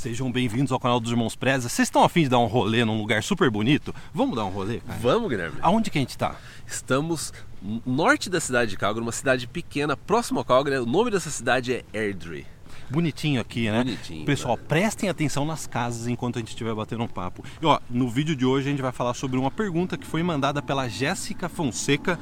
[0.00, 1.68] Sejam bem-vindos ao canal dos Irmãos Preza.
[1.68, 3.94] Vocês estão afim de dar um rolê num lugar super bonito?
[4.14, 4.98] Vamos dar um rolê, cara?
[4.98, 5.58] Vamos, Guilherme.
[5.60, 6.36] Aonde que a gente tá?
[6.66, 10.78] Estamos no norte da cidade de Calgary, uma cidade pequena, próximo a Calgary.
[10.78, 12.46] O nome dessa cidade é Airdrie.
[12.88, 13.84] Bonitinho aqui, né?
[13.84, 14.68] Bonitinho, Pessoal, cara.
[14.68, 17.44] prestem atenção nas casas enquanto a gente estiver batendo um papo.
[17.60, 20.22] E ó, no vídeo de hoje a gente vai falar sobre uma pergunta que foi
[20.22, 22.18] mandada pela Jéssica Fonseca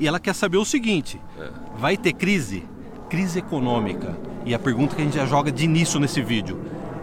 [0.00, 1.48] e ela quer saber o seguinte: É.
[1.78, 2.64] vai ter crise?
[3.08, 4.18] Crise econômica.
[4.44, 6.60] E a pergunta que a gente já joga de início nesse vídeo: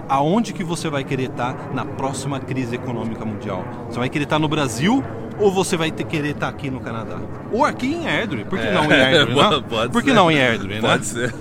[0.10, 3.64] aonde que você vai querer estar na próxima crise econômica mundial?
[3.90, 5.04] Você vai querer estar no Brasil?
[5.40, 7.20] Ou você vai ter, querer estar aqui no Canadá?
[7.52, 8.44] Ou aqui em Airdrie?
[8.44, 9.36] Por que não em Airdrie?
[9.36, 9.64] né?
[9.70, 10.16] Pode- Por que ser.
[10.16, 10.82] não em Airdrie, né?
[10.82, 11.34] Pode ser.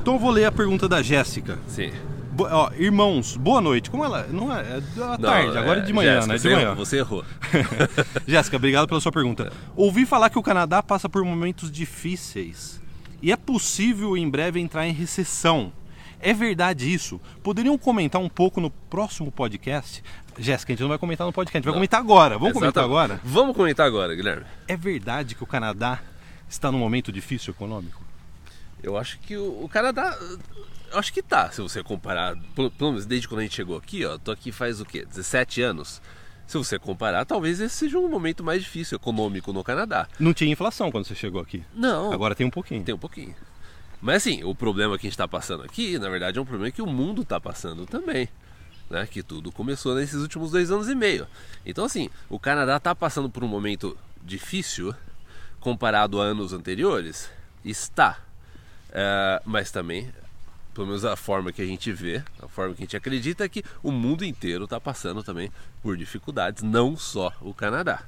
[0.00, 1.58] Então eu vou ler a pergunta da Jéssica.
[1.68, 1.90] Sim.
[2.32, 3.90] Bo- ó, irmãos, boa noite.
[3.90, 4.26] Como ela.
[4.30, 6.36] Não é, é da Não, tarde, agora é de manhã, Jéssica, né?
[6.36, 6.74] De você, manhã.
[6.74, 7.24] Você errou.
[8.26, 9.52] Jéssica, obrigado pela sua pergunta.
[9.76, 12.80] Ouvi falar que o Canadá passa por momentos difíceis
[13.22, 15.70] e é possível em breve entrar em recessão.
[16.26, 17.20] É verdade isso?
[17.42, 20.02] Poderiam comentar um pouco no próximo podcast?
[20.38, 21.78] Jéssica, a gente não vai comentar no podcast, a gente vai Não.
[21.80, 22.38] comentar agora.
[22.38, 23.12] Vamos comentar Exatamente.
[23.12, 23.20] agora?
[23.22, 24.46] Vamos comentar agora, Guilherme.
[24.66, 26.00] É verdade que o Canadá
[26.48, 28.02] está num momento difícil econômico?
[28.82, 30.18] Eu acho que o, o Canadá.
[30.90, 32.34] Eu acho que tá, se você comparar.
[32.54, 34.16] Pelo, pelo menos desde quando a gente chegou aqui, ó.
[34.16, 35.04] Tô aqui faz o quê?
[35.04, 36.00] 17 anos.
[36.46, 40.08] Se você comparar, talvez esse seja um momento mais difícil econômico no Canadá.
[40.18, 41.62] Não tinha inflação quando você chegou aqui.
[41.74, 42.12] Não.
[42.12, 42.82] Agora tem um pouquinho.
[42.82, 43.34] Tem um pouquinho.
[44.00, 46.70] Mas assim, o problema que a gente está passando aqui, na verdade, é um problema
[46.70, 48.28] que o mundo está passando também.
[48.90, 49.06] Né?
[49.06, 51.26] Que tudo começou nesses últimos dois anos e meio.
[51.64, 54.94] Então, assim, o Canadá está passando por um momento difícil
[55.60, 57.30] comparado a anos anteriores?
[57.64, 58.20] Está.
[58.92, 60.12] É, mas também,
[60.74, 63.48] pelo menos a forma que a gente vê, a forma que a gente acredita é
[63.48, 65.50] que o mundo inteiro está passando também
[65.82, 68.04] por dificuldades, não só o Canadá.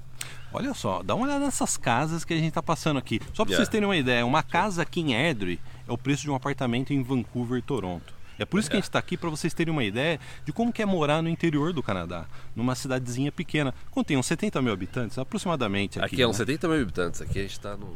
[0.56, 3.20] Olha só, dá uma olhada nessas casas que a gente está passando aqui.
[3.34, 3.56] Só para Yeah.
[3.56, 6.94] vocês terem uma ideia, uma casa aqui em Airdrie é o preço de um apartamento
[6.94, 8.14] em Vancouver, Toronto.
[8.38, 10.72] É por isso que a gente está aqui para vocês terem uma ideia de como
[10.72, 13.74] que é morar no interior do Canadá, numa cidadezinha pequena.
[13.90, 15.98] Contém uns 70 mil habitantes, aproximadamente.
[15.98, 16.30] Aqui, Aqui, é né?
[16.30, 17.94] uns 70 mil habitantes, aqui a gente está no.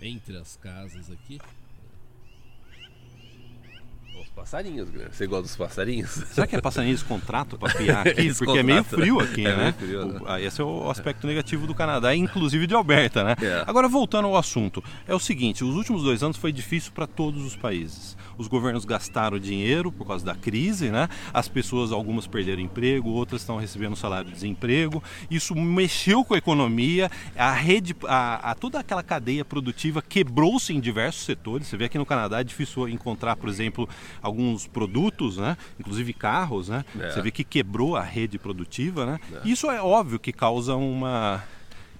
[0.00, 1.40] entre as casas aqui.
[4.36, 5.14] Os passarinhos, Guilherme.
[5.14, 6.10] Você gosta dos passarinhos?
[6.10, 8.34] Será que é passarinho esse contrato para piar aqui?
[8.34, 9.74] Porque é meio contrato, frio aqui, é né?
[9.78, 10.18] frio, né?
[10.20, 13.36] O- ah, Esse é o aspecto negativo do Canadá, inclusive de Alberta, né?
[13.40, 13.62] É.
[13.64, 17.44] Agora, voltando ao assunto, é o seguinte: os últimos dois anos foi difícil para todos
[17.44, 18.16] os países.
[18.36, 21.08] Os governos gastaram dinheiro por causa da crise, né?
[21.32, 25.00] As pessoas, algumas perderam emprego, outras estão recebendo salário de desemprego.
[25.30, 30.80] Isso mexeu com a economia, a rede, a, a- toda aquela cadeia produtiva quebrou-se em
[30.80, 31.68] diversos setores.
[31.68, 33.88] Você vê aqui no Canadá é difícil encontrar, por exemplo,
[34.24, 35.56] alguns produtos, né?
[35.78, 36.84] Inclusive carros, né?
[36.98, 37.10] É.
[37.10, 39.20] Você vê que quebrou a rede produtiva, né?
[39.44, 41.44] Isso é óbvio que causa uma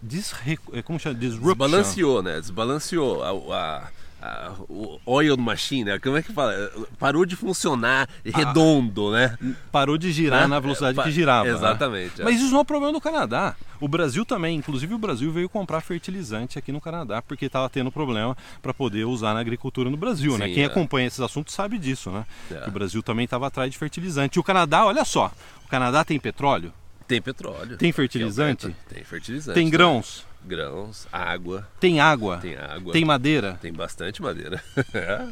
[0.03, 0.57] disre...
[0.85, 1.15] como chama?
[1.15, 1.49] Disruption.
[1.55, 2.41] Desbalanceou, né?
[2.41, 3.89] Desbalanceou a, a-
[4.25, 5.99] a- o oil machine, né?
[5.99, 6.55] Como é que fala?
[6.99, 9.37] Parou de funcionar redondo, né?
[9.71, 10.47] Parou de girar Né?
[10.49, 11.45] na velocidade É, que girava.
[11.49, 11.55] né?
[11.55, 12.25] Exatamente, é.
[12.25, 13.55] Mas isso não é um problema do Canadá.
[13.81, 17.93] O Brasil também, inclusive o Brasil veio comprar fertilizante aqui no Canadá porque estava tendo
[17.93, 20.47] problema para poder usar na agricultura no Brasil, né?
[20.49, 20.67] Sim, Quem é.
[20.67, 22.25] acompanha esses assuntos sabe disso, né?
[22.51, 22.61] É.
[22.61, 24.39] Que o Brasil também estava atrás de fertilizante.
[24.39, 25.31] E o Canadá, olha só,
[25.67, 26.73] o Canadá tem petróleo,
[27.07, 27.77] Tem petróleo.
[27.77, 28.67] Tem fertilizante?
[28.67, 29.55] Tem, tem fertilizante.
[29.55, 29.71] tem né?
[29.71, 32.93] grãos, Grãos, água, tem água, tem água.
[32.93, 33.59] tem madeira.
[33.63, 34.63] Tem bastante madeira.
[34.95, 35.29] É.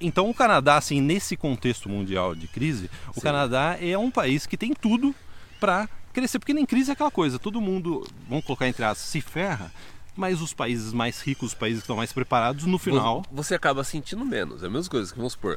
[0.00, 3.20] Então o Canadá, assim, nesse contexto mundial de crise, o Sim.
[3.20, 5.14] Canadá é um país que tem tudo
[5.60, 9.20] para crescer, porque nem crise é aquela coisa, todo mundo, vamos colocar entre aspas, se
[9.20, 9.70] ferra,
[10.16, 13.54] mas os países mais ricos, os países que estão mais preparados, no final, Vo- Você
[13.54, 14.62] acaba sentindo menos.
[14.62, 15.56] É a mesma coisa que vamos supor.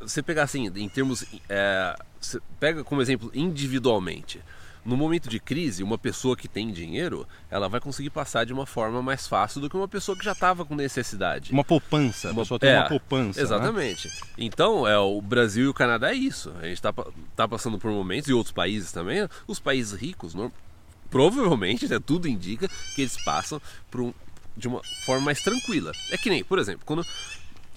[0.00, 1.24] Você pegar assim, em termos.
[1.48, 4.40] é, você pega como exemplo individualmente.
[4.86, 8.64] No momento de crise, uma pessoa que tem dinheiro, ela vai conseguir passar de uma
[8.64, 11.52] forma mais fácil do que uma pessoa que já estava com necessidade.
[11.52, 13.40] uma poupança, a Uma- pessoa tem é, uma poupança.
[13.40, 13.44] né?
[13.44, 14.08] Exatamente.
[14.38, 16.52] Então, é, o Brasil e o Canadá é isso.
[16.60, 16.92] A gente está
[17.34, 20.52] tá passando por momentos, e outros países também, os países ricos, no-
[21.10, 23.60] provavelmente, né, tudo indica que eles passam
[23.90, 24.14] por um-
[24.56, 25.92] de uma forma mais tranquila.
[26.10, 27.04] É que nem, por exemplo, quando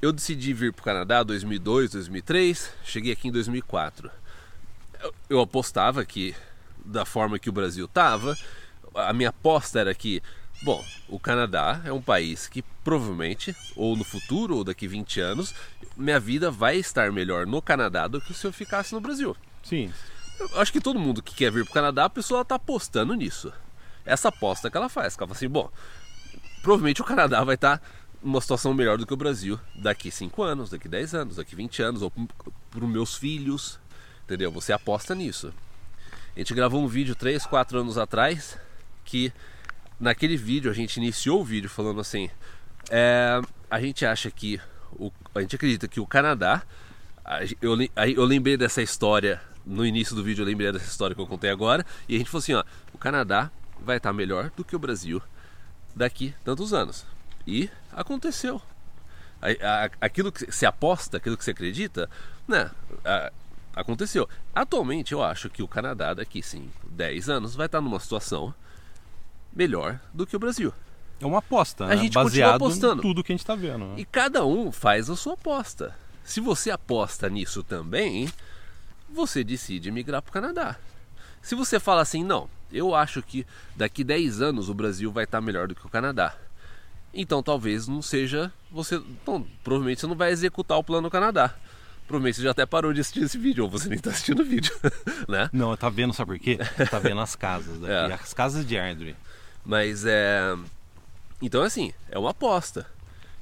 [0.02, 4.10] eu decidi vir para o Canadá em 2002, 2003, cheguei aqui em 2004.
[5.02, 6.36] Eu, eu apostava que,
[6.90, 8.38] da forma que o Brasil estava,
[8.96, 10.22] a minha aposta era que,
[10.64, 15.54] bom, o Canadá é um país que provavelmente, ou no futuro, ou daqui 20 anos,
[15.96, 19.36] minha vida vai estar melhor no Canadá do que se eu ficasse no Brasil.
[19.64, 19.94] Sim.
[20.40, 23.14] Eu acho que todo mundo que quer vir para o Canadá, a pessoa está apostando
[23.14, 23.54] nisso.
[24.06, 25.70] Essa aposta que ela faz, que ela fala assim, bom,
[26.62, 27.82] provavelmente o Canadá vai estar
[28.24, 31.82] numa situação melhor do que o Brasil daqui 5 anos, daqui 10 anos, daqui 20
[31.84, 33.80] anos, ou para os meus filhos,
[34.24, 34.52] entendeu?
[34.52, 35.54] Você aposta nisso.
[36.36, 38.58] A gente gravou um vídeo 3, 4 anos atrás
[39.04, 39.34] que
[40.00, 42.30] naquele vídeo a gente iniciou o vídeo falando assim:
[42.90, 44.60] é, a gente acha que
[44.94, 46.64] o, a gente acredita que o Canadá
[47.62, 47.78] eu,
[48.16, 51.50] eu lembrei dessa história no início do vídeo, eu lembrei dessa história que eu contei
[51.50, 51.86] agora.
[52.08, 55.22] E a gente falou assim: ó, o Canadá vai estar melhor do que o Brasil
[55.96, 57.06] daqui tantos anos.
[57.46, 58.62] E aconteceu.
[60.02, 62.10] Aquilo que você aposta, aquilo que você acredita,
[62.48, 62.70] né?
[63.80, 64.28] A- Aconteceu.
[64.54, 68.54] Atualmente eu acho que o Canadá daqui sim 10 anos vai estar numa situação
[69.54, 70.74] melhor do que o Brasil.
[71.22, 71.98] É uma aposta, A né?
[71.98, 73.00] gente continua baseado apostando.
[73.00, 73.86] em tudo que a gente está vendo.
[73.88, 73.94] né?
[73.98, 75.94] E cada um faz a sua aposta.
[76.24, 78.30] Se você aposta nisso também,
[79.10, 80.76] você decide migrar para o Canadá.
[81.42, 85.42] Se você fala assim, não, eu acho que daqui 10 anos o Brasil vai estar
[85.42, 86.36] melhor do que o Canadá.
[87.14, 89.02] Então talvez não seja você.
[89.26, 91.56] Não, provavelmente você não vai executar o plano Canadá.
[92.10, 94.44] Provavelmente você já até parou de assistir esse vídeo, ou você nem está assistindo o
[94.44, 94.74] vídeo.
[95.30, 95.48] né?
[95.54, 96.58] Não, tá vendo, sabe por quê?
[96.90, 98.14] Tá vendo as casas daqui, É.
[98.16, 99.16] as casas de Ardrey.
[99.64, 100.58] Mas é.
[101.40, 102.88] Então, assim, é uma aposta.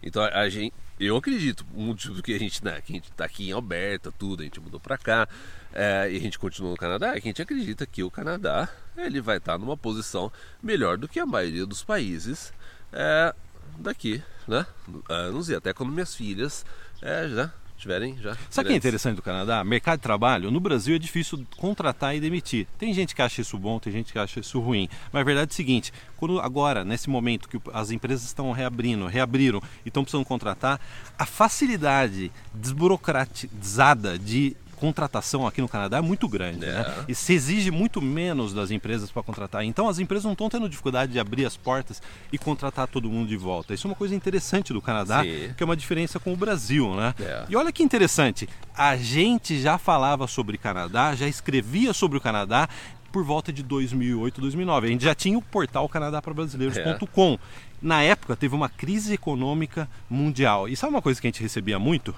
[0.03, 0.73] Então, a a gente.
[0.99, 4.11] Eu acredito, o motivo que a gente, né, que a gente tá aqui em Alberta,
[4.11, 5.29] tudo, a gente mudou pra cá,
[5.71, 8.67] é, e a gente continua no Canadá, é que a gente acredita que o Canadá,
[8.97, 10.31] ele vai estar numa posição
[10.61, 12.51] melhor do que a maioria dos países
[12.91, 13.31] é,
[13.77, 14.65] daqui, né?
[15.07, 16.65] Anos, e até quando minhas filhas
[16.99, 18.35] é, já tiverem, já...
[18.49, 19.63] Sabe o que é interessante do Canadá?
[19.63, 22.67] Mercado de trabalho, no Brasil é difícil contratar e demitir.
[22.77, 24.89] Tem gente que acha isso bom, tem gente que acha isso ruim.
[25.11, 29.07] Mas a verdade é o seguinte, quando agora, nesse momento que as empresas estão reabrindo,
[29.07, 30.79] reabriram e estão precisando contratar,
[31.17, 36.65] a facilidade desburocratizada de contratação aqui no Canadá é muito grande.
[36.65, 36.71] É.
[36.71, 37.05] Né?
[37.07, 39.63] E se exige muito menos das empresas para contratar.
[39.63, 42.01] Então as empresas não estão tendo dificuldade de abrir as portas
[42.31, 43.73] e contratar todo mundo de volta.
[43.73, 45.53] Isso é uma coisa interessante do Canadá, Sim.
[45.55, 47.13] que é uma diferença com o Brasil, né?
[47.19, 47.45] É.
[47.49, 52.69] E olha que interessante, a gente já falava sobre Canadá, já escrevia sobre o Canadá
[53.11, 54.87] por volta de 2008, 2009.
[54.87, 57.37] A gente já tinha o portal canadaprabrasileiros.com.
[57.81, 60.67] Na época teve uma crise econômica mundial.
[60.67, 62.13] E sabe uma coisa que a gente recebia muito?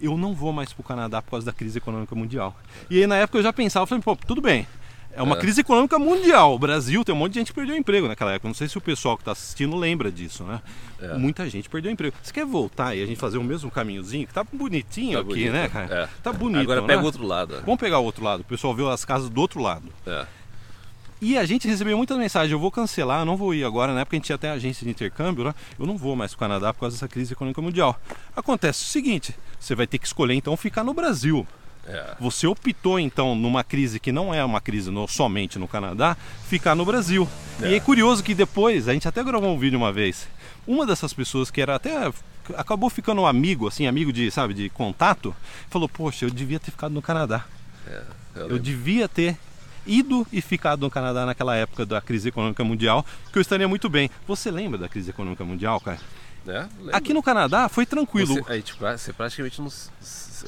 [0.00, 2.56] Eu não vou mais para o Canadá por causa da crise econômica mundial.
[2.90, 4.66] E aí na época eu já pensava, eu falei, pô, tudo bem.
[5.16, 5.38] É uma É.
[5.38, 6.54] crise econômica mundial.
[6.54, 8.48] O Brasil tem um monte de gente que perdeu emprego naquela época.
[8.48, 10.60] Não sei se o pessoal que está assistindo lembra disso, né?
[11.00, 11.16] É.
[11.16, 12.14] Muita gente perdeu emprego.
[12.22, 14.26] Você quer voltar e a gente fazer o mesmo caminhozinho?
[14.26, 15.52] Que tá bonitinho Tá aqui, bonito.
[15.52, 15.94] né, cara?
[15.94, 16.08] É.
[16.22, 16.60] Tá bonito.
[16.62, 16.86] Agora né?
[16.88, 17.60] pega o outro lado.
[17.64, 18.40] Vamos pegar o outro lado.
[18.40, 19.84] O pessoal viu as casas do outro lado.
[20.06, 20.26] É.
[21.22, 24.00] E a gente recebeu muitas mensagens, eu vou cancelar, eu não vou ir agora, na
[24.00, 25.54] época a gente tinha até agência de intercâmbio, né?
[25.78, 27.98] Eu não vou mais para o Canadá por causa dessa crise econômica mundial.
[28.36, 31.46] Acontece o seguinte, você vai ter que escolher então ficar no Brasil.
[31.86, 32.14] É.
[32.18, 36.16] Você optou então numa crise que não é uma crise no- somente no Canadá,
[36.48, 37.28] ficar no Brasil.
[37.60, 37.70] É.
[37.70, 40.26] E é curioso que depois, a gente até gravou um vídeo uma vez,
[40.66, 42.10] uma dessas pessoas que era até
[42.56, 45.34] acabou ficando um amigo, assim, amigo de, sabe, de contato,
[45.70, 47.44] falou: "Poxa, eu devia ter ficado no Canadá.
[47.86, 48.02] É.
[48.36, 49.36] Eu Eu devia ter
[49.86, 53.88] ido e ficado no Canadá naquela época da crise econômica mundial, que eu estaria muito
[53.88, 54.10] bem.
[54.26, 55.98] Você lembra da crise econômica mundial, cara?
[56.46, 56.66] É.
[56.92, 58.34] Aqui no Canadá foi tranquilo.
[58.34, 59.68] Você, a, gente, você praticamente não.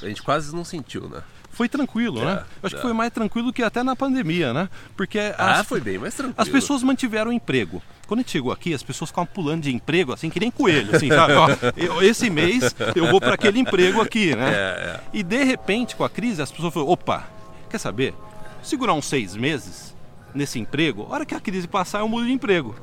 [0.02, 1.22] A gente quase não sentiu, né?
[1.50, 2.44] Foi tranquilo, É, né?
[2.62, 2.78] Eu acho é.
[2.78, 4.68] que foi mais tranquilo que até na pandemia, né?
[4.94, 6.34] Porque Ah, as, foi bem mais tranquilo.
[6.36, 7.82] as pessoas mantiveram o emprego.
[8.06, 10.94] Quando a gente chegou aqui, as pessoas ficavam pulando de emprego, assim, que nem coelho,
[10.94, 11.32] assim, sabe?
[11.32, 11.48] Ó,
[11.78, 14.50] eu- esse mês eu vou para aquele emprego aqui, né?
[14.54, 17.24] É, E de repente, com a crise, as pessoas falaram: opa,
[17.70, 18.14] quer saber?
[18.62, 19.96] Segurar uns seis meses
[20.34, 22.76] nesse emprego, a hora que a crise passar, eu mudo de emprego.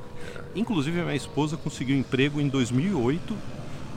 [0.54, 3.36] Inclusive, a minha esposa conseguiu emprego em 2008,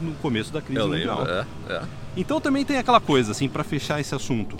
[0.01, 1.19] no começo da crise Eu mundial.
[1.19, 1.81] lembro, é, é.
[2.15, 4.57] Então também tem aquela coisa, assim, para fechar esse assunto.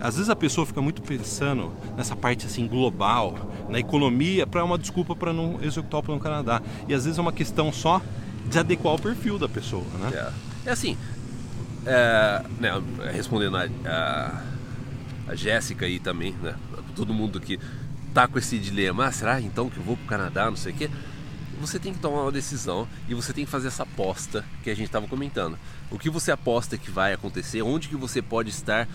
[0.00, 4.78] Às vezes a pessoa fica muito pensando nessa parte assim global, na economia, para uma
[4.78, 6.62] desculpa para não executar o plano Canadá.
[6.88, 8.00] E às vezes é uma questão só
[8.46, 10.10] de adequar o perfil da pessoa, né?
[10.64, 10.96] É, é assim,
[11.86, 14.42] é, né, respondendo a, a,
[15.28, 16.54] a Jéssica aí também, né?
[16.96, 17.60] Todo mundo que
[18.12, 20.76] tá com esse dilema, ah, será então que eu vou pro Canadá, não sei o
[20.76, 20.90] quê?
[21.60, 24.74] Você tem que tomar uma decisão e você tem que fazer essa aposta que a
[24.74, 25.58] gente estava comentando.
[25.90, 28.88] O que você aposta que vai acontecer, onde que você pode estar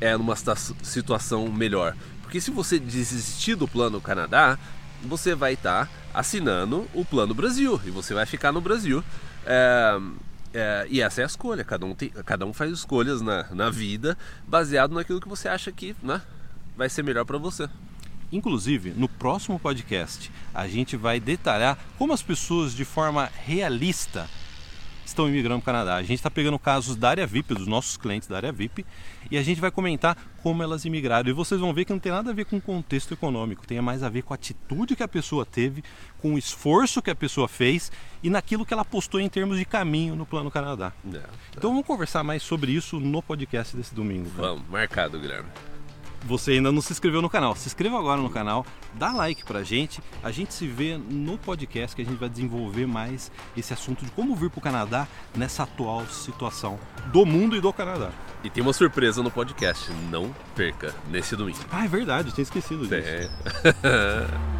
[0.00, 1.96] é, numa situa- situação melhor.
[2.22, 4.58] Porque se você desistir do plano Canadá,
[5.02, 9.02] você vai estar assinando o plano Brasil e você vai ficar no Brasil.
[9.44, 9.98] É,
[10.54, 11.64] é, e essa é a escolha.
[11.64, 15.70] Cada um, tem, cada um faz escolhas na, na vida baseado naquilo que você acha
[15.72, 16.22] que né,
[16.76, 17.68] vai ser melhor para você.
[18.32, 24.28] Inclusive, no próximo podcast, a gente vai detalhar como as pessoas, de forma realista,
[25.04, 25.94] estão imigrando para o Canadá.
[25.96, 28.84] A gente está pegando casos da área VIP, dos nossos clientes da área VIP,
[29.30, 31.28] e a gente vai comentar como elas imigraram.
[31.28, 33.80] E vocês vão ver que não tem nada a ver com o contexto econômico, tem
[33.80, 35.82] mais a ver com a atitude que a pessoa teve,
[36.20, 37.90] com o esforço que a pessoa fez
[38.22, 40.92] e naquilo que ela postou em termos de caminho no Plano Canadá.
[41.12, 41.20] É,
[41.56, 44.28] Então vamos conversar mais sobre isso no podcast desse domingo.
[44.36, 45.48] Vamos, marcado, Guilherme.
[46.26, 49.62] Você ainda não se inscreveu no canal, se inscreva agora no canal, dá like pra
[49.62, 50.00] gente.
[50.22, 54.10] A gente se vê no podcast que a gente vai desenvolver mais esse assunto de
[54.10, 56.78] como vir pro Canadá nessa atual situação
[57.12, 58.10] do mundo e do Canadá.
[58.42, 61.58] E tem uma surpresa no podcast, não perca nesse domingo.
[61.70, 62.94] Ah, é verdade, tinha esquecido disso.
[62.94, 63.28] É.